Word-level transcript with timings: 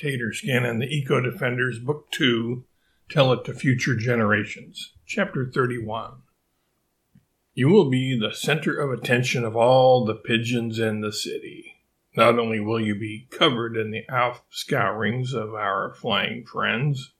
Taterskin 0.00 0.64
and 0.64 0.80
the 0.80 0.86
Eco 0.86 1.20
Defenders, 1.20 1.78
Book 1.78 2.10
2, 2.12 2.64
Tell 3.10 3.34
It 3.34 3.44
to 3.44 3.52
Future 3.52 3.96
Generations, 3.96 4.94
Chapter 5.04 5.50
31. 5.52 6.22
You 7.52 7.68
will 7.68 7.90
be 7.90 8.18
the 8.18 8.32
center 8.32 8.78
of 8.78 8.98
attention 8.98 9.44
of 9.44 9.56
all 9.56 10.06
the 10.06 10.14
pigeons 10.14 10.78
in 10.78 11.02
the 11.02 11.12
city. 11.12 11.82
Not 12.16 12.38
only 12.38 12.60
will 12.60 12.80
you 12.80 12.94
be 12.94 13.28
covered 13.30 13.76
in 13.76 13.90
the 13.90 14.08
alf 14.08 14.42
scourings 14.48 15.34
of 15.34 15.52
our 15.52 15.92
flying 15.92 16.46
friends, 16.46 17.12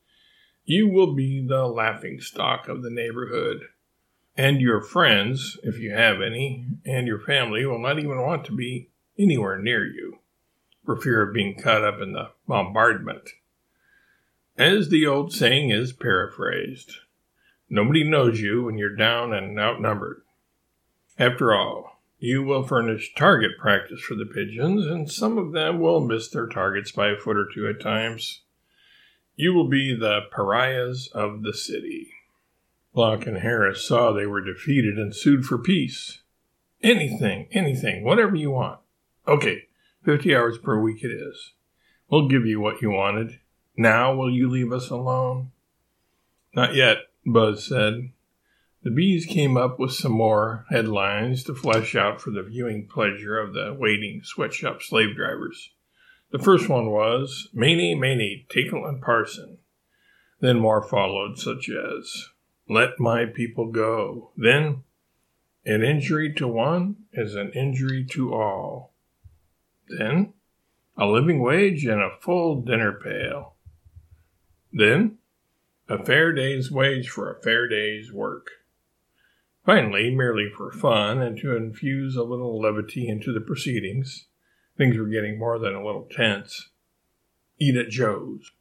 you 0.65 0.89
will 0.89 1.15
be 1.15 1.47
the 1.47 1.67
laughing 1.67 2.19
stock 2.19 2.67
of 2.67 2.83
the 2.83 2.91
neighborhood. 2.91 3.61
And 4.39 4.59
your 4.59 4.81
friends, 4.81 5.59
if 5.63 5.79
you 5.79 5.93
have 5.93 6.23
any, 6.23 6.65
and 6.87 7.07
your 7.07 7.21
family 7.21 7.67
will 7.67 7.79
not 7.79 7.99
even 7.99 8.23
want 8.23 8.47
to 8.47 8.57
be 8.57 8.89
anywhere 9.19 9.59
near 9.59 9.85
you 9.85 10.21
for 10.91 11.01
fear 11.01 11.23
of 11.23 11.33
being 11.33 11.57
caught 11.57 11.85
up 11.85 12.01
in 12.01 12.15
the 12.15 12.31
bombardment. 12.49 13.31
As 14.59 14.89
the 14.89 15.07
old 15.07 15.33
saying 15.33 15.71
is 15.71 15.93
paraphrased, 15.93 16.97
nobody 17.69 18.03
knows 18.03 18.41
you 18.41 18.65
when 18.65 18.77
you're 18.77 18.97
down 18.97 19.33
and 19.33 19.57
outnumbered. 19.57 20.23
After 21.17 21.55
all, 21.55 22.01
you 22.19 22.43
will 22.43 22.67
furnish 22.67 23.15
target 23.15 23.53
practice 23.57 24.01
for 24.01 24.17
the 24.17 24.27
pigeons, 24.27 24.85
and 24.85 25.09
some 25.09 25.39
of 25.39 25.53
them 25.53 25.79
will 25.79 26.01
miss 26.01 26.29
their 26.29 26.49
targets 26.49 26.91
by 26.91 27.11
a 27.11 27.17
foot 27.17 27.37
or 27.37 27.47
two 27.55 27.69
at 27.69 27.81
times. 27.81 28.43
You 29.37 29.55
will 29.55 29.69
be 29.69 29.95
the 29.95 30.23
pariahs 30.33 31.09
of 31.15 31.43
the 31.43 31.55
city. 31.55 32.09
Block 32.93 33.29
and 33.29 33.39
Harris 33.39 33.87
saw 33.87 34.13
they 34.13 34.27
were 34.27 34.45
defeated 34.45 34.99
and 34.99 35.15
sued 35.15 35.45
for 35.45 35.57
peace. 35.57 36.23
Anything, 36.83 37.47
anything, 37.53 38.03
whatever 38.03 38.35
you 38.35 38.51
want. 38.51 38.81
Okay, 39.29 39.69
50 40.05 40.35
hours 40.35 40.59
per 40.59 40.81
week 40.81 41.05
it 41.05 41.11
is. 41.11 41.53
We'll 42.09 42.29
give 42.29 42.47
you 42.47 42.61
what 42.61 42.83
you 42.83 42.91
wanted. 42.91 43.39
Now 43.77 44.15
will 44.15 44.31
you 44.31 44.49
leave 44.49 44.73
us 44.73 44.91
alone? 44.91 45.53
Not 46.55 46.75
yet, 46.75 46.99
Buzz 47.25 47.67
said. 47.67 48.11
The 48.83 48.91
bees 48.91 49.27
came 49.27 49.59
up 49.59 49.79
with 49.79 49.93
some 49.93 50.13
more 50.13 50.65
headlines 50.71 51.45
to 51.45 51.55
flesh 51.55 51.95
out 51.95 52.21
for 52.21 52.31
the 52.31 52.43
viewing 52.43 52.89
pleasure 52.89 53.39
of 53.39 53.53
the 53.53 53.77
waiting 53.79 54.23
sweatshop 54.25 54.83
slave 54.83 55.15
drivers. 55.15 55.71
The 56.31 56.39
first 56.39 56.69
one 56.69 56.91
was 56.91 57.49
Mene, 57.53 58.01
Mene, 58.01 58.47
Tekel 58.49 58.87
and 58.87 59.03
Parsin. 59.03 59.59
Then 60.41 60.59
more 60.59 60.83
followed, 60.83 61.39
such 61.39 61.69
as 61.69 62.29
Let 62.69 62.99
my 62.99 63.27
people 63.27 63.71
go. 63.71 64.31
Then 64.37 64.85
An 65.67 65.85
injury 65.85 66.33
to 66.35 66.49
one 66.49 66.97
is 67.13 67.35
an 67.35 67.53
injury 67.53 68.07
to 68.13 68.33
all. 68.33 68.90
Then 69.99 70.35
a 70.97 71.07
living 71.07 71.41
wage 71.41 71.85
and 71.85 72.01
a 72.01 72.17
full 72.21 72.63
dinner 72.63 72.93
pail. 72.93 73.55
Then 74.73 75.19
a 75.89 76.05
fair 76.05 76.33
day's 76.33 76.71
wage 76.71 77.09
for 77.09 77.31
a 77.31 77.43
fair 77.43 77.67
day's 77.67 78.13
work. 78.13 78.49
Finally, 79.67 80.15
merely 80.15 80.49
for 80.49 80.71
fun 80.71 81.21
and 81.21 81.37
to 81.39 81.57
infuse 81.57 82.17
a 82.17 82.23
little 82.23 82.61
levity 82.61 83.09
into 83.09 83.33
the 83.33 83.41
proceedings, 83.41 84.27
things 84.79 84.97
were 84.97 85.09
getting 85.09 85.39
more 85.39 85.59
than 85.59 85.75
a 85.75 85.85
little 85.85 86.09
tense. 86.11 86.71
Eat 87.59 87.77
at 87.77 87.91
Joe's. 87.91 88.53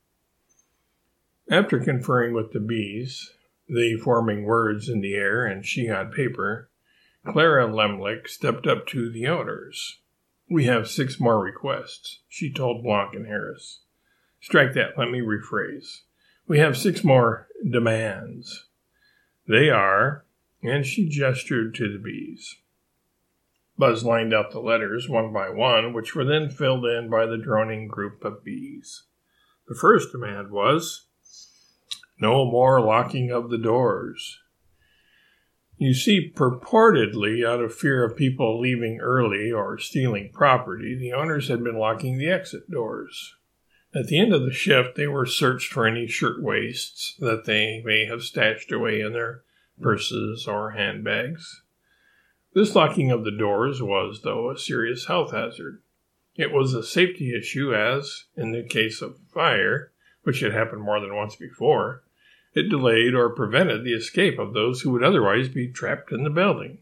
After 1.49 1.79
conferring 1.79 2.33
with 2.33 2.51
the 2.51 2.59
bees, 2.59 3.31
they 3.69 3.95
forming 3.95 4.43
words 4.43 4.89
in 4.89 5.01
the 5.01 5.13
air 5.13 5.45
and 5.45 5.65
she 5.65 5.89
on 5.89 6.11
paper, 6.11 6.69
Clara 7.25 7.67
Lemlich 7.67 8.27
stepped 8.27 8.65
up 8.65 8.87
to 8.87 9.11
the 9.11 9.27
owners. 9.27 9.99
We 10.49 10.65
have 10.65 10.89
six 10.89 11.19
more 11.19 11.39
requests, 11.39 12.21
she 12.27 12.51
told 12.51 12.83
Blanc 12.83 13.13
and 13.13 13.27
Harris. 13.27 13.81
Strike 14.41 14.73
that, 14.73 14.97
let 14.97 15.11
me 15.11 15.19
rephrase. 15.19 16.01
We 16.47 16.57
have 16.57 16.75
six 16.75 17.03
more 17.03 17.47
demands. 17.69 18.65
They 19.47 19.69
are, 19.69 20.25
and 20.63 20.85
she 20.85 21.07
gestured 21.07 21.75
to 21.75 21.91
the 21.91 21.99
bees. 21.99 22.55
Buzz 23.77 24.03
lined 24.03 24.33
out 24.33 24.51
the 24.51 24.59
letters 24.59 25.07
one 25.07 25.31
by 25.31 25.49
one, 25.49 25.93
which 25.93 26.15
were 26.15 26.25
then 26.25 26.49
filled 26.49 26.85
in 26.85 27.09
by 27.09 27.27
the 27.27 27.37
droning 27.37 27.87
group 27.87 28.25
of 28.25 28.43
bees. 28.43 29.03
The 29.67 29.75
first 29.75 30.11
demand 30.11 30.49
was 30.49 31.05
no 32.19 32.43
more 32.43 32.81
locking 32.81 33.31
of 33.31 33.49
the 33.49 33.57
doors. 33.57 34.39
You 35.79 35.93
see, 35.93 36.29
purportedly 36.29 37.47
out 37.47 37.61
of 37.61 37.73
fear 37.73 38.03
of 38.03 38.17
people 38.17 38.59
leaving 38.59 38.99
early 38.99 39.49
or 39.49 39.77
stealing 39.77 40.29
property, 40.33 40.93
the 40.93 41.13
owners 41.13 41.47
had 41.47 41.63
been 41.63 41.77
locking 41.77 42.17
the 42.17 42.27
exit 42.27 42.69
doors. 42.69 43.37
At 43.95 44.07
the 44.07 44.19
end 44.19 44.33
of 44.33 44.43
the 44.43 44.51
shift, 44.51 44.95
they 44.95 45.07
were 45.07 45.25
searched 45.25 45.71
for 45.71 45.87
any 45.87 46.05
shirtwaists 46.05 47.15
that 47.19 47.45
they 47.45 47.81
may 47.85 48.05
have 48.07 48.23
stashed 48.23 48.73
away 48.73 48.99
in 48.99 49.13
their 49.13 49.43
purses 49.81 50.49
or 50.49 50.71
handbags. 50.71 51.63
This 52.53 52.75
locking 52.75 53.09
of 53.09 53.23
the 53.23 53.31
doors 53.31 53.81
was, 53.81 54.21
though, 54.21 54.51
a 54.51 54.59
serious 54.59 55.05
health 55.05 55.31
hazard. 55.31 55.81
It 56.35 56.51
was 56.51 56.73
a 56.73 56.83
safety 56.83 57.33
issue, 57.33 57.73
as, 57.73 58.25
in 58.35 58.51
the 58.51 58.63
case 58.63 59.01
of 59.01 59.17
fire, 59.33 59.93
which 60.23 60.41
had 60.41 60.51
happened 60.51 60.81
more 60.81 60.99
than 60.99 61.15
once 61.15 61.37
before, 61.37 62.03
it 62.53 62.69
delayed 62.69 63.13
or 63.13 63.29
prevented 63.29 63.83
the 63.83 63.93
escape 63.93 64.39
of 64.39 64.53
those 64.53 64.81
who 64.81 64.91
would 64.91 65.03
otherwise 65.03 65.49
be 65.49 65.67
trapped 65.67 66.11
in 66.11 66.23
the 66.23 66.29
building. 66.29 66.79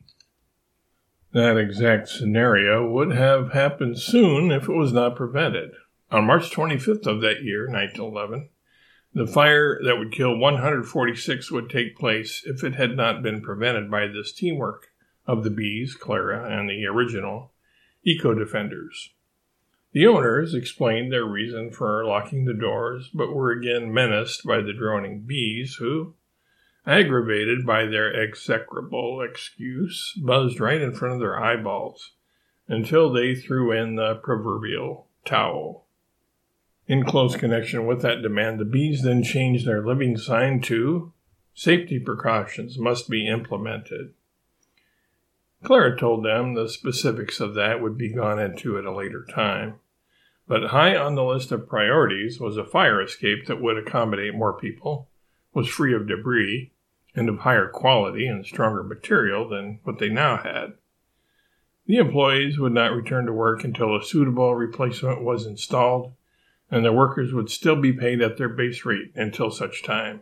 That 1.34 1.58
exact 1.58 2.08
scenario 2.08 2.90
would 2.90 3.12
have 3.12 3.52
happened 3.52 4.00
soon 4.00 4.52
if 4.52 4.64
it 4.64 4.74
was 4.74 4.94
not 4.94 5.16
prevented. 5.16 5.72
On 6.10 6.26
March 6.26 6.50
25th 6.50 7.06
of 7.06 7.22
that 7.22 7.44
year, 7.44 7.68
1911, 7.68 8.50
the 9.14 9.28
fire 9.28 9.80
that 9.84 9.98
would 9.98 10.12
kill 10.12 10.38
146 10.38 11.52
would 11.52 11.70
take 11.70 11.98
place 11.98 12.44
if 12.46 12.64
it 12.64 12.76
had 12.76 12.96
not 12.96 13.22
been 13.22 13.42
prevented 13.42 13.92
by 13.92 14.08
this 14.08 14.32
teamwork 14.32 14.88
of 15.26 15.44
the 15.44 15.50
bees, 15.50 15.96
Clara, 15.96 16.50
and 16.50 16.70
the 16.70 16.86
original 16.86 17.52
eco 18.04 18.34
defenders. 18.34 19.14
The 19.94 20.06
owners 20.06 20.54
explained 20.54 21.12
their 21.12 21.26
reason 21.26 21.72
for 21.72 22.06
locking 22.06 22.46
the 22.46 22.54
doors, 22.54 23.10
but 23.14 23.34
were 23.34 23.52
again 23.52 23.94
menaced 23.94 24.46
by 24.46 24.62
the 24.62 24.74
droning 24.74 25.22
bees, 25.22 25.76
who, 25.76 26.16
aggravated 26.86 27.66
by 27.66 27.86
their 27.86 28.14
execrable 28.14 29.22
excuse, 29.22 30.14
buzzed 30.24 30.60
right 30.60 30.82
in 30.82 30.94
front 30.94 31.16
of 31.16 31.20
their 31.20 31.42
eyeballs 31.42 32.12
until 32.68 33.12
they 33.12 33.34
threw 33.34 33.72
in 33.72 33.96
the 33.96 34.16
proverbial 34.16 35.08
towel. 35.26 35.86
In 36.88 37.04
close 37.04 37.36
connection 37.36 37.86
with 37.86 38.02
that 38.02 38.22
demand, 38.22 38.60
the 38.60 38.66
bees 38.66 39.04
then 39.04 39.24
changed 39.24 39.66
their 39.66 39.86
living 39.86 40.18
sign 40.18 40.62
to 40.62 41.14
Safety 41.58 41.98
precautions 41.98 42.78
must 42.78 43.10
be 43.10 43.28
implemented. 43.28 44.14
Clara 45.64 45.98
told 45.98 46.24
them 46.24 46.54
the 46.54 46.70
specifics 46.70 47.40
of 47.40 47.56
that 47.56 47.82
would 47.82 47.98
be 47.98 48.14
gone 48.14 48.40
into 48.40 48.78
at 48.78 48.86
a 48.86 48.96
later 48.96 49.26
time. 49.26 49.80
But 50.48 50.68
high 50.68 50.96
on 50.96 51.16
the 51.16 51.24
list 51.24 51.52
of 51.52 51.68
priorities 51.68 52.40
was 52.40 52.58
a 52.58 52.64
fire 52.64 53.02
escape 53.02 53.48
that 53.48 53.62
would 53.62 53.78
accommodate 53.78 54.34
more 54.34 54.58
people, 54.58 55.10
was 55.54 55.68
free 55.68 55.94
of 55.94 56.08
debris, 56.08 56.72
and 57.16 57.28
of 57.28 57.40
higher 57.40 57.68
quality 57.68 58.28
and 58.28 58.46
stronger 58.46 58.84
material 58.84 59.50
than 59.50 59.80
what 59.84 60.00
they 60.00 60.10
now 60.10 60.38
had. 60.38 60.74
The 61.88 61.98
employees 61.98 62.60
would 62.60 62.74
not 62.74 62.94
return 62.94 63.26
to 63.26 63.34
work 63.34 63.64
until 63.64 63.96
a 63.96 64.04
suitable 64.04 64.56
replacement 64.56 65.24
was 65.24 65.46
installed, 65.46 66.14
and 66.70 66.86
the 66.86 66.94
workers 66.94 67.34
would 67.34 67.50
still 67.50 67.78
be 67.78 67.94
paid 67.94 68.22
at 68.22 68.38
their 68.38 68.50
base 68.50 68.86
rate 68.86 69.12
until 69.16 69.50
such 69.50 69.84
time. 69.84 70.22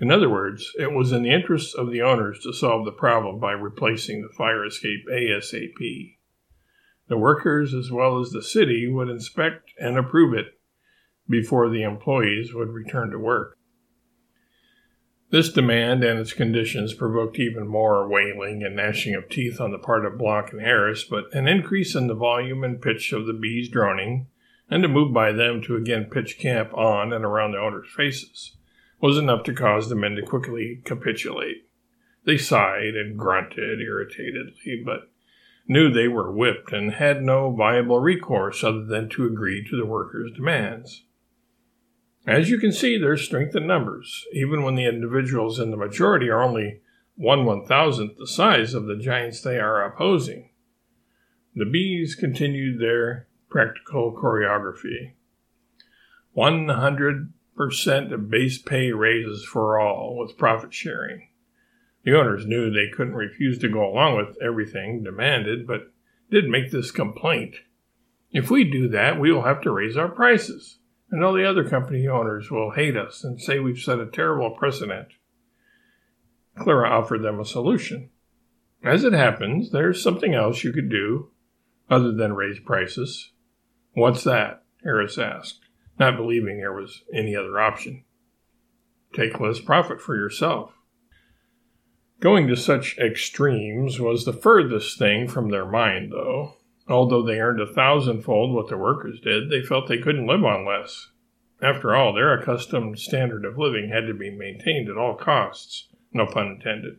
In 0.00 0.10
other 0.10 0.28
words, 0.28 0.72
it 0.78 0.92
was 0.92 1.10
in 1.10 1.24
the 1.24 1.32
interests 1.32 1.74
of 1.74 1.90
the 1.90 2.02
owners 2.02 2.38
to 2.40 2.52
solve 2.52 2.84
the 2.84 2.92
problem 2.92 3.40
by 3.40 3.52
replacing 3.52 4.22
the 4.22 4.28
fire 4.28 4.64
escape 4.64 5.04
ASAP. 5.10 6.16
The 7.08 7.18
workers, 7.18 7.74
as 7.74 7.90
well 7.90 8.20
as 8.20 8.30
the 8.30 8.42
city, 8.42 8.86
would 8.86 9.08
inspect 9.08 9.72
and 9.78 9.96
approve 9.96 10.34
it 10.34 10.58
before 11.28 11.68
the 11.68 11.82
employees 11.82 12.54
would 12.54 12.68
return 12.68 13.10
to 13.10 13.18
work. 13.18 13.58
This 15.30 15.52
demand 15.52 16.04
and 16.04 16.18
its 16.18 16.32
conditions 16.32 16.94
provoked 16.94 17.38
even 17.38 17.66
more 17.66 18.08
wailing 18.08 18.62
and 18.62 18.76
gnashing 18.76 19.14
of 19.14 19.28
teeth 19.28 19.60
on 19.60 19.72
the 19.72 19.78
part 19.78 20.06
of 20.06 20.16
Block 20.16 20.52
and 20.52 20.60
Harris, 20.60 21.04
but 21.04 21.24
an 21.34 21.46
increase 21.46 21.94
in 21.94 22.06
the 22.06 22.14
volume 22.14 22.64
and 22.64 22.80
pitch 22.80 23.12
of 23.12 23.26
the 23.26 23.34
bees' 23.34 23.68
droning, 23.68 24.28
and 24.70 24.84
a 24.84 24.88
move 24.88 25.12
by 25.12 25.32
them 25.32 25.60
to 25.62 25.76
again 25.76 26.06
pitch 26.10 26.38
camp 26.38 26.72
on 26.72 27.12
and 27.12 27.24
around 27.24 27.52
the 27.52 27.58
owners' 27.58 27.88
faces, 27.94 28.56
was 29.00 29.16
enough 29.16 29.44
to 29.44 29.54
cause 29.54 29.88
the 29.88 29.94
men 29.94 30.16
to 30.16 30.22
quickly 30.22 30.80
capitulate. 30.84 31.68
They 32.24 32.36
sighed 32.36 32.94
and 32.94 33.18
grunted 33.18 33.80
irritatedly, 33.80 34.82
but 34.84 35.10
knew 35.66 35.90
they 35.90 36.08
were 36.08 36.32
whipped 36.32 36.72
and 36.72 36.92
had 36.92 37.22
no 37.22 37.50
viable 37.50 38.00
recourse 38.00 38.64
other 38.64 38.84
than 38.84 39.08
to 39.10 39.26
agree 39.26 39.64
to 39.68 39.76
the 39.76 39.86
workers' 39.86 40.32
demands. 40.34 41.04
As 42.26 42.50
you 42.50 42.58
can 42.58 42.72
see, 42.72 42.98
there's 42.98 43.24
strength 43.24 43.54
in 43.56 43.66
numbers, 43.66 44.26
even 44.32 44.62
when 44.62 44.74
the 44.74 44.86
individuals 44.86 45.58
in 45.58 45.70
the 45.70 45.76
majority 45.76 46.28
are 46.28 46.42
only 46.42 46.80
one 47.14 47.44
one 47.44 47.64
thousandth 47.64 48.16
the 48.18 48.26
size 48.26 48.74
of 48.74 48.86
the 48.86 48.96
giants 48.96 49.40
they 49.40 49.58
are 49.58 49.82
opposing. 49.84 50.50
The 51.54 51.64
bees 51.64 52.14
continued 52.14 52.80
their 52.80 53.28
practical 53.48 54.12
choreography. 54.12 55.14
100% 57.58 58.12
of 58.12 58.30
base 58.30 58.58
pay 58.58 58.92
raises 58.92 59.44
for 59.44 59.78
all 59.78 60.16
with 60.16 60.38
profit 60.38 60.72
sharing. 60.72 61.28
The 62.04 62.16
owners 62.16 62.46
knew 62.46 62.70
they 62.70 62.88
couldn't 62.94 63.14
refuse 63.14 63.58
to 63.58 63.68
go 63.68 63.84
along 63.84 64.16
with 64.16 64.36
everything 64.42 65.02
demanded, 65.02 65.66
but 65.66 65.92
did 66.30 66.48
make 66.48 66.70
this 66.70 66.90
complaint. 66.90 67.56
If 68.30 68.50
we 68.50 68.64
do 68.64 68.88
that, 68.88 69.18
we 69.18 69.32
will 69.32 69.42
have 69.42 69.60
to 69.62 69.70
raise 69.70 69.96
our 69.96 70.08
prices, 70.08 70.78
and 71.10 71.24
all 71.24 71.32
the 71.32 71.48
other 71.48 71.68
company 71.68 72.06
owners 72.06 72.50
will 72.50 72.72
hate 72.72 72.96
us 72.96 73.24
and 73.24 73.40
say 73.40 73.58
we've 73.58 73.78
set 73.78 73.98
a 73.98 74.06
terrible 74.06 74.50
precedent. 74.50 75.08
Clara 76.56 76.90
offered 76.90 77.22
them 77.22 77.40
a 77.40 77.44
solution. 77.44 78.10
As 78.84 79.04
it 79.04 79.12
happens, 79.12 79.70
there's 79.70 80.02
something 80.02 80.34
else 80.34 80.62
you 80.62 80.72
could 80.72 80.90
do 80.90 81.30
other 81.90 82.12
than 82.12 82.34
raise 82.34 82.60
prices. 82.60 83.32
What's 83.94 84.24
that? 84.24 84.62
Harris 84.84 85.18
asked, 85.18 85.67
not 85.98 86.16
believing 86.16 86.58
there 86.58 86.72
was 86.72 87.02
any 87.12 87.34
other 87.34 87.58
option. 87.58 88.04
Take 89.14 89.40
less 89.40 89.60
profit 89.60 90.00
for 90.00 90.16
yourself. 90.16 90.72
Going 92.20 92.48
to 92.48 92.56
such 92.56 92.98
extremes 92.98 94.00
was 94.00 94.24
the 94.24 94.32
furthest 94.32 94.98
thing 94.98 95.28
from 95.28 95.50
their 95.50 95.66
mind, 95.66 96.12
though. 96.12 96.54
Although 96.88 97.22
they 97.22 97.40
earned 97.40 97.60
a 97.60 97.72
thousandfold 97.72 98.54
what 98.54 98.68
the 98.68 98.76
workers 98.76 99.20
did, 99.20 99.50
they 99.50 99.62
felt 99.62 99.88
they 99.88 99.98
couldn't 99.98 100.26
live 100.26 100.44
on 100.44 100.66
less. 100.66 101.08
After 101.62 101.94
all, 101.94 102.12
their 102.12 102.32
accustomed 102.32 102.98
standard 102.98 103.44
of 103.44 103.58
living 103.58 103.90
had 103.90 104.06
to 104.06 104.14
be 104.14 104.30
maintained 104.30 104.88
at 104.88 104.96
all 104.96 105.14
costs, 105.14 105.88
no 106.12 106.26
pun 106.26 106.46
intended. 106.46 106.98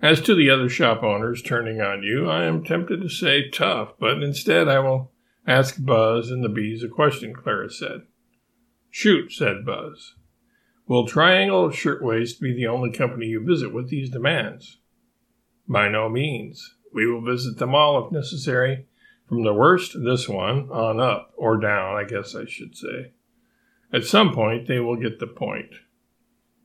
As 0.00 0.20
to 0.22 0.34
the 0.34 0.50
other 0.50 0.68
shop 0.68 1.02
owners 1.02 1.42
turning 1.42 1.80
on 1.80 2.02
you, 2.02 2.28
I 2.28 2.44
am 2.44 2.64
tempted 2.64 3.00
to 3.02 3.08
say 3.08 3.48
tough, 3.48 3.94
but 3.98 4.22
instead 4.22 4.68
I 4.68 4.78
will 4.80 5.12
ask 5.46 5.76
Buzz 5.84 6.30
and 6.30 6.42
the 6.42 6.48
bees 6.48 6.82
a 6.82 6.88
question, 6.88 7.34
Clara 7.34 7.70
said. 7.70 8.02
Shoot, 8.90 9.32
said 9.32 9.66
Buzz. 9.66 10.14
Will 10.86 11.06
Triangle 11.06 11.70
Shirtwaist 11.70 12.40
be 12.40 12.54
the 12.54 12.66
only 12.66 12.90
company 12.90 13.26
you 13.26 13.44
visit 13.44 13.72
with 13.72 13.88
these 13.88 14.10
demands? 14.10 14.78
By 15.66 15.88
no 15.88 16.08
means. 16.08 16.76
We 16.92 17.06
will 17.06 17.24
visit 17.24 17.58
them 17.58 17.74
all 17.74 18.06
if 18.06 18.12
necessary, 18.12 18.86
from 19.28 19.42
the 19.42 19.54
worst, 19.54 19.96
this 20.04 20.28
one, 20.28 20.68
on 20.70 21.00
up, 21.00 21.32
or 21.36 21.56
down, 21.56 21.96
I 21.96 22.04
guess 22.04 22.36
I 22.36 22.44
should 22.44 22.76
say. 22.76 23.12
At 23.92 24.04
some 24.04 24.32
point, 24.32 24.68
they 24.68 24.78
will 24.78 24.96
get 24.96 25.18
the 25.18 25.26
point. 25.26 25.74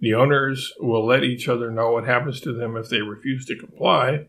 The 0.01 0.13
owners 0.13 0.73
will 0.79 1.05
let 1.05 1.23
each 1.23 1.47
other 1.47 1.71
know 1.71 1.91
what 1.91 2.05
happens 2.05 2.41
to 2.41 2.53
them 2.53 2.75
if 2.77 2.89
they 2.89 3.01
refuse 3.01 3.45
to 3.45 3.57
comply, 3.57 4.27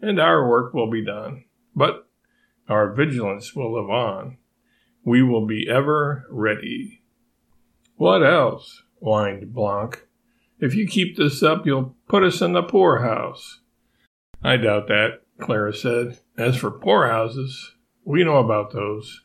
and 0.00 0.18
our 0.18 0.48
work 0.48 0.74
will 0.74 0.90
be 0.90 1.04
done. 1.04 1.44
But 1.74 2.07
our 2.68 2.92
vigilance 2.92 3.54
will 3.54 3.74
live 3.74 3.90
on. 3.90 4.38
We 5.04 5.22
will 5.22 5.46
be 5.46 5.68
ever 5.68 6.26
ready. 6.30 7.02
What 7.96 8.22
else? 8.22 8.82
whined 9.00 9.52
Blanc. 9.54 10.06
If 10.60 10.74
you 10.74 10.86
keep 10.86 11.16
this 11.16 11.42
up, 11.42 11.66
you'll 11.66 11.96
put 12.08 12.24
us 12.24 12.40
in 12.40 12.52
the 12.52 12.62
poorhouse. 12.62 13.60
I 14.42 14.56
doubt 14.56 14.88
that, 14.88 15.22
Clara 15.40 15.72
said. 15.74 16.18
As 16.36 16.56
for 16.56 16.70
poorhouses, 16.70 17.74
we 18.04 18.24
know 18.24 18.36
about 18.38 18.72
those. 18.72 19.24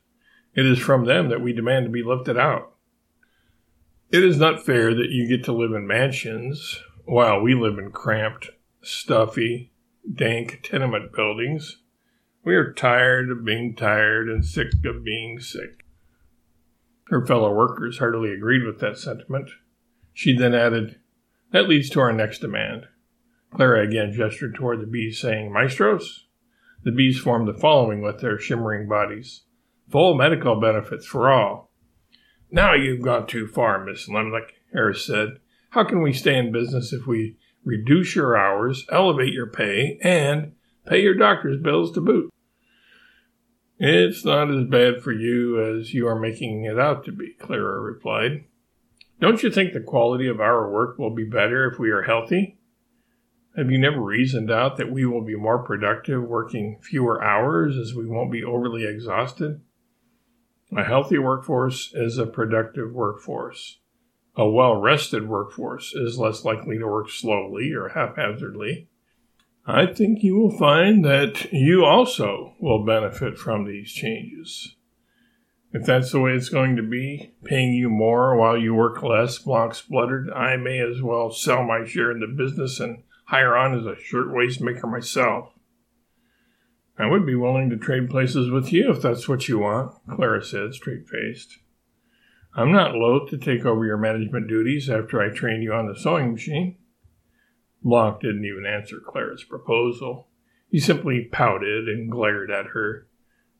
It 0.55 0.65
is 0.65 0.79
from 0.79 1.05
them 1.05 1.29
that 1.29 1.41
we 1.41 1.53
demand 1.53 1.85
to 1.85 1.91
be 1.91 2.03
lifted 2.03 2.37
out. 2.37 2.73
It 4.11 4.23
is 4.23 4.37
not 4.37 4.63
fair 4.63 4.93
that 4.93 5.09
you 5.09 5.27
get 5.27 5.43
to 5.45 5.51
live 5.51 5.73
in 5.73 5.87
mansions 5.87 6.79
while 7.05 7.41
we 7.41 7.55
live 7.55 7.79
in 7.79 7.91
cramped, 7.91 8.51
stuffy, 8.81 9.71
dank 10.13 10.59
tenement 10.63 11.13
buildings. 11.13 11.77
We 12.45 12.55
are 12.55 12.73
tired 12.73 13.31
of 13.31 13.45
being 13.45 13.75
tired 13.75 14.27
and 14.29 14.43
sick 14.43 14.73
of 14.85 15.03
being 15.03 15.39
sick. 15.39 15.85
Her 17.07 17.25
fellow 17.25 17.53
workers 17.53 17.99
heartily 17.99 18.33
agreed 18.33 18.65
with 18.65 18.79
that 18.79 18.97
sentiment. 18.97 19.49
She 20.13 20.35
then 20.35 20.53
added, 20.53 20.99
That 21.51 21.69
leads 21.69 21.89
to 21.91 22.01
our 22.01 22.11
next 22.11 22.39
demand. 22.39 22.87
Clara 23.53 23.87
again 23.87 24.11
gestured 24.11 24.55
toward 24.55 24.81
the 24.81 24.87
bees, 24.87 25.21
saying, 25.21 25.53
Maestros? 25.53 26.27
The 26.83 26.91
bees 26.91 27.19
formed 27.19 27.47
the 27.47 27.53
following 27.53 28.01
with 28.01 28.19
their 28.19 28.37
shimmering 28.37 28.87
bodies 28.87 29.43
Full 29.89 30.15
medical 30.15 30.59
benefits 30.59 31.05
for 31.05 31.29
all. 31.29 31.71
Now 32.51 32.73
you've 32.73 33.01
gone 33.01 33.27
too 33.27 33.47
far, 33.47 33.83
Miss 33.83 34.09
Lemlich, 34.09 34.51
Harris 34.73 35.05
said. 35.05 35.39
How 35.71 35.83
can 35.83 36.01
we 36.01 36.13
stay 36.13 36.37
in 36.37 36.51
business 36.51 36.93
if 36.93 37.05
we 37.05 37.37
reduce 37.63 38.15
your 38.15 38.35
hours, 38.35 38.85
elevate 38.91 39.33
your 39.33 39.47
pay, 39.47 39.99
and 40.01 40.53
pay 40.85 41.01
your 41.01 41.15
doctor's 41.15 41.61
bills 41.61 41.91
to 41.93 42.01
boot? 42.01 42.31
It's 43.79 44.23
not 44.23 44.49
as 44.49 44.65
bad 44.65 45.01
for 45.01 45.11
you 45.11 45.79
as 45.79 45.93
you 45.93 46.07
are 46.07 46.19
making 46.19 46.63
it 46.65 46.79
out 46.79 47.03
to 47.05 47.11
be, 47.11 47.33
Clara 47.33 47.79
replied. 47.79 48.45
Don't 49.19 49.43
you 49.43 49.49
think 49.49 49.73
the 49.73 49.79
quality 49.79 50.27
of 50.27 50.39
our 50.39 50.69
work 50.71 50.97
will 50.97 51.13
be 51.13 51.23
better 51.23 51.69
if 51.69 51.79
we 51.79 51.91
are 51.91 52.03
healthy? 52.03 52.57
Have 53.55 53.69
you 53.69 53.77
never 53.77 54.01
reasoned 54.01 54.49
out 54.49 54.77
that 54.77 54.91
we 54.91 55.05
will 55.05 55.23
be 55.23 55.35
more 55.35 55.59
productive 55.59 56.23
working 56.23 56.79
fewer 56.81 57.23
hours 57.23 57.77
as 57.77 57.93
we 57.93 58.05
won't 58.05 58.31
be 58.31 58.43
overly 58.43 58.85
exhausted? 58.85 59.61
A 60.75 60.83
healthy 60.83 61.19
workforce 61.19 61.91
is 61.93 62.17
a 62.17 62.25
productive 62.25 62.93
workforce. 62.93 63.79
A 64.35 64.49
well 64.49 64.77
rested 64.77 65.29
workforce 65.29 65.93
is 65.93 66.17
less 66.17 66.43
likely 66.43 66.79
to 66.79 66.87
work 66.87 67.11
slowly 67.11 67.71
or 67.73 67.89
haphazardly. 67.89 68.87
I 69.65 69.85
think 69.85 70.23
you 70.23 70.35
will 70.35 70.57
find 70.57 71.05
that 71.05 71.51
you 71.53 71.85
also 71.85 72.53
will 72.59 72.85
benefit 72.85 73.37
from 73.37 73.65
these 73.65 73.93
changes. 73.93 74.75
If 75.71 75.85
that's 75.85 76.11
the 76.11 76.19
way 76.19 76.33
it's 76.33 76.49
going 76.49 76.75
to 76.75 76.83
be, 76.83 77.33
paying 77.45 77.73
you 77.73 77.89
more 77.89 78.35
while 78.35 78.57
you 78.57 78.75
work 78.75 79.01
less, 79.01 79.39
Blanc 79.39 79.73
spluttered, 79.73 80.29
I 80.31 80.57
may 80.57 80.79
as 80.79 81.01
well 81.01 81.31
sell 81.31 81.63
my 81.63 81.85
share 81.85 82.11
in 82.11 82.19
the 82.19 82.27
business 82.27 82.79
and 82.79 83.03
hire 83.27 83.55
on 83.55 83.77
as 83.77 83.85
a 83.85 83.99
shirtwaist 83.99 84.61
maker 84.61 84.85
myself. 84.85 85.49
I 86.99 87.07
would 87.07 87.25
be 87.25 87.33
willing 87.33 87.69
to 87.71 87.77
trade 87.77 88.09
places 88.09 88.51
with 88.51 88.71
you 88.71 88.91
if 88.91 89.01
that's 89.01 89.27
what 89.27 89.47
you 89.47 89.59
want, 89.59 89.93
Clara 90.09 90.43
said, 90.43 90.73
straight 90.73 91.07
faced. 91.07 91.57
I'm 92.53 92.71
not 92.71 92.93
loath 92.93 93.29
to 93.31 93.37
take 93.37 93.65
over 93.65 93.83
your 93.85 93.97
management 93.97 94.47
duties 94.47 94.89
after 94.89 95.19
I 95.19 95.35
train 95.35 95.63
you 95.63 95.73
on 95.73 95.87
the 95.87 95.97
sewing 95.97 96.33
machine. 96.33 96.77
Blanc 97.83 98.21
didn't 98.21 98.45
even 98.45 98.65
answer 98.65 98.97
Clara's 99.05 99.43
proposal. 99.43 100.29
He 100.69 100.79
simply 100.79 101.27
pouted 101.31 101.87
and 101.87 102.09
glared 102.09 102.49
at 102.49 102.67
her. 102.67 103.07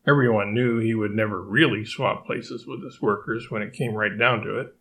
Everyone 0.06 0.54
knew 0.54 0.78
he 0.78 0.94
would 0.94 1.12
never 1.12 1.42
really 1.42 1.84
swap 1.84 2.26
places 2.26 2.66
with 2.66 2.82
his 2.82 3.00
workers 3.00 3.50
when 3.50 3.62
it 3.62 3.72
came 3.72 3.94
right 3.94 4.18
down 4.18 4.42
to 4.42 4.58
it. 4.58 4.74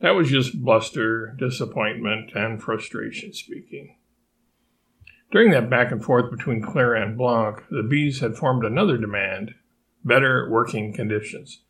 That 0.00 0.12
was 0.14 0.30
just 0.30 0.62
bluster, 0.62 1.34
disappointment, 1.38 2.32
and 2.34 2.62
frustration 2.62 3.32
speaking. 3.32 3.96
During 5.30 5.50
that 5.52 5.70
back 5.70 5.90
and 5.90 6.04
forth 6.04 6.30
between 6.30 6.62
Clara 6.62 7.02
and 7.02 7.16
Blanc, 7.16 7.62
the 7.70 7.82
bees 7.82 8.20
had 8.20 8.36
formed 8.36 8.64
another 8.64 8.98
demand 8.98 9.54
better 10.04 10.50
working 10.50 10.92
conditions. 10.92 11.62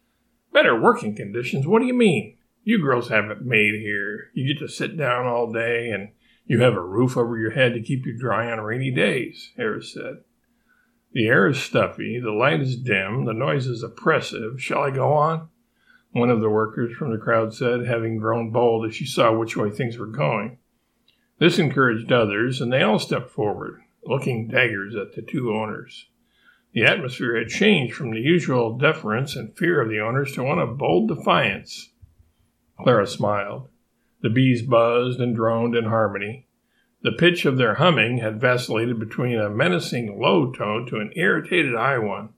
Better 0.52 0.78
working 0.78 1.14
conditions? 1.14 1.66
What 1.66 1.80
do 1.80 1.86
you 1.86 1.94
mean? 1.94 2.36
You 2.64 2.80
girls 2.80 3.08
have 3.08 3.30
it 3.30 3.42
made 3.42 3.74
here. 3.74 4.30
You 4.34 4.52
get 4.52 4.60
to 4.60 4.68
sit 4.68 4.96
down 4.96 5.26
all 5.26 5.52
day 5.52 5.90
and 5.90 6.10
you 6.46 6.60
have 6.60 6.74
a 6.74 6.80
roof 6.80 7.16
over 7.16 7.38
your 7.38 7.52
head 7.52 7.74
to 7.74 7.82
keep 7.82 8.04
you 8.04 8.18
dry 8.18 8.50
on 8.50 8.60
rainy 8.60 8.90
days, 8.90 9.52
Harris 9.56 9.92
said. 9.92 10.24
The 11.12 11.26
air 11.26 11.46
is 11.46 11.58
stuffy, 11.58 12.18
the 12.18 12.32
light 12.32 12.60
is 12.60 12.76
dim, 12.76 13.26
the 13.26 13.34
noise 13.34 13.66
is 13.66 13.82
oppressive. 13.82 14.60
Shall 14.60 14.82
I 14.82 14.90
go 14.90 15.12
on? 15.12 15.48
One 16.12 16.30
of 16.30 16.40
the 16.40 16.50
workers 16.50 16.94
from 16.96 17.10
the 17.10 17.18
crowd 17.18 17.54
said, 17.54 17.86
having 17.86 18.18
grown 18.18 18.50
bold 18.50 18.86
as 18.86 18.94
she 18.94 19.06
saw 19.06 19.36
which 19.36 19.56
way 19.56 19.70
things 19.70 19.98
were 19.98 20.06
going. 20.06 20.58
This 21.38 21.58
encouraged 21.58 22.12
others, 22.12 22.60
and 22.60 22.72
they 22.72 22.82
all 22.82 22.98
stepped 22.98 23.30
forward, 23.30 23.80
looking 24.04 24.48
daggers 24.48 24.94
at 24.94 25.14
the 25.14 25.22
two 25.22 25.54
owners. 25.54 26.08
The 26.72 26.84
atmosphere 26.84 27.36
had 27.36 27.48
changed 27.48 27.94
from 27.94 28.10
the 28.10 28.20
usual 28.20 28.78
deference 28.78 29.36
and 29.36 29.56
fear 29.56 29.80
of 29.82 29.90
the 29.90 30.00
owners 30.00 30.32
to 30.34 30.42
one 30.42 30.58
of 30.58 30.78
bold 30.78 31.08
defiance. 31.08 31.90
Clara 32.78 33.06
smiled. 33.06 33.68
The 34.22 34.30
bees 34.30 34.62
buzzed 34.62 35.20
and 35.20 35.34
droned 35.34 35.74
in 35.74 35.84
harmony. 35.84 36.46
The 37.02 37.12
pitch 37.12 37.44
of 37.44 37.58
their 37.58 37.74
humming 37.74 38.18
had 38.18 38.40
vacillated 38.40 39.00
between 39.00 39.38
a 39.38 39.50
menacing 39.50 40.20
low 40.20 40.52
tone 40.52 40.86
to 40.86 40.98
an 40.98 41.12
irritated 41.16 41.74
high 41.74 41.98
one, 41.98 42.30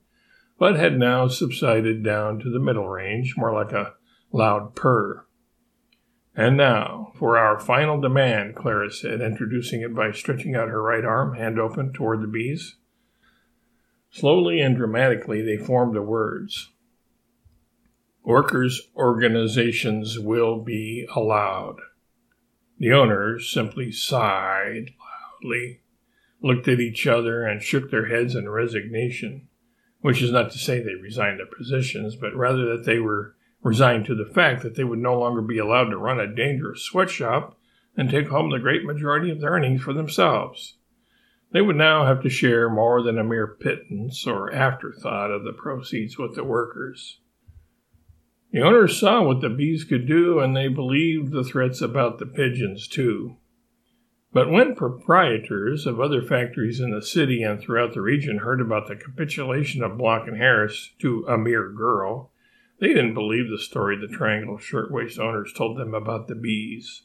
but 0.57 0.75
had 0.75 0.97
now 0.97 1.27
subsided 1.27 2.03
down 2.03 2.39
to 2.39 2.49
the 2.49 2.59
middle 2.59 2.89
range, 2.89 3.35
more 3.37 3.53
like 3.53 3.71
a 3.71 3.93
loud 4.31 4.75
purr. 4.75 5.25
And 6.35 6.57
now, 6.57 7.13
for 7.15 7.37
our 7.37 7.59
final 7.59 8.01
demand, 8.01 8.55
Clara 8.55 8.91
said, 8.91 9.21
introducing 9.21 9.81
it 9.81 9.95
by 9.95 10.11
stretching 10.11 10.55
out 10.55 10.69
her 10.69 10.81
right 10.81 11.05
arm, 11.05 11.35
hand 11.35 11.59
open, 11.59 11.93
toward 11.93 12.21
the 12.21 12.27
bees. 12.27 12.75
Slowly 14.09 14.59
and 14.59 14.75
dramatically, 14.75 15.41
they 15.41 15.63
formed 15.63 15.95
the 15.95 16.01
words 16.01 16.71
Workers' 18.25 18.89
organizations 18.95 20.17
will 20.17 20.59
be 20.59 21.07
allowed. 21.15 21.75
The 22.79 22.91
owners 22.91 23.47
simply 23.47 23.91
sighed 23.91 24.89
loudly, 25.43 25.81
looked 26.41 26.67
at 26.67 26.79
each 26.79 27.05
other, 27.05 27.45
and 27.45 27.61
shook 27.61 27.91
their 27.91 28.07
heads 28.07 28.33
in 28.33 28.49
resignation, 28.49 29.47
which 30.01 30.23
is 30.23 30.31
not 30.31 30.49
to 30.51 30.57
say 30.57 30.79
they 30.79 30.95
resigned 30.95 31.39
their 31.39 31.45
positions, 31.45 32.15
but 32.15 32.35
rather 32.35 32.65
that 32.75 32.85
they 32.85 32.97
were 32.97 33.35
resigned 33.61 34.05
to 34.05 34.15
the 34.15 34.33
fact 34.33 34.63
that 34.63 34.73
they 34.73 34.83
would 34.83 34.97
no 34.97 35.19
longer 35.19 35.43
be 35.43 35.59
allowed 35.59 35.91
to 35.91 35.97
run 35.97 36.19
a 36.19 36.35
dangerous 36.35 36.81
sweatshop 36.81 37.55
and 37.95 38.09
take 38.09 38.29
home 38.29 38.49
the 38.49 38.57
great 38.57 38.83
majority 38.83 39.29
of 39.29 39.39
their 39.39 39.51
earnings 39.51 39.83
for 39.83 39.93
themselves. 39.93 40.77
They 41.51 41.61
would 41.61 41.75
now 41.75 42.07
have 42.07 42.23
to 42.23 42.29
share 42.31 42.71
more 42.71 43.03
than 43.03 43.19
a 43.19 43.23
mere 43.23 43.45
pittance 43.45 44.25
or 44.25 44.51
afterthought 44.51 45.29
of 45.29 45.43
the 45.43 45.53
proceeds 45.53 46.17
with 46.17 46.33
the 46.33 46.43
workers. 46.43 47.19
The 48.51 48.61
owners 48.61 48.99
saw 48.99 49.23
what 49.23 49.41
the 49.41 49.49
bees 49.49 49.83
could 49.83 50.07
do, 50.07 50.39
and 50.39 50.55
they 50.55 50.67
believed 50.67 51.31
the 51.31 51.43
threats 51.43 51.81
about 51.81 52.19
the 52.19 52.25
pigeons, 52.25 52.87
too. 52.87 53.37
But 54.31 54.51
when 54.51 54.75
proprietors 54.75 55.85
of 55.85 55.99
other 55.99 56.21
factories 56.21 56.79
in 56.79 56.91
the 56.91 57.01
city 57.01 57.41
and 57.41 57.59
throughout 57.59 57.93
the 57.93 58.01
region 58.01 58.39
heard 58.39 58.59
about 58.59 58.87
the 58.87 58.95
capitulation 58.95 59.81
of 59.81 59.97
Block 59.97 60.27
and 60.27 60.37
Harris 60.37 60.91
to 60.99 61.25
a 61.27 61.37
mere 61.37 61.69
girl, 61.69 62.31
they 62.79 62.87
didn't 62.87 63.13
believe 63.13 63.49
the 63.49 63.57
story 63.57 63.97
the 63.97 64.13
Triangle 64.13 64.57
Shirtwaist 64.57 65.17
owners 65.19 65.53
told 65.53 65.77
them 65.77 65.93
about 65.93 66.27
the 66.27 66.35
bees. 66.35 67.03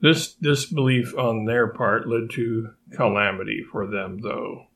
This 0.00 0.34
disbelief 0.34 1.16
on 1.16 1.44
their 1.44 1.68
part 1.68 2.08
led 2.08 2.30
to 2.30 2.70
calamity 2.92 3.62
for 3.62 3.86
them, 3.86 4.18
though. 4.18 4.66